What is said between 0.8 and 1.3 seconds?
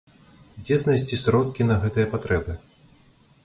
знайсці